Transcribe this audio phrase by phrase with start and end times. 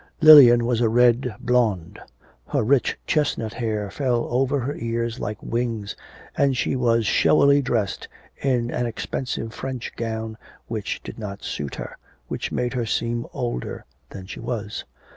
[0.19, 1.99] Lilian was a red blonde;
[2.47, 5.95] her rich chestnut hair fell over her ears like wings,
[6.35, 8.07] and she was showily dressed
[8.41, 13.85] in an expensive French gown which did not suit her, which made her seem older
[14.09, 14.85] than she was.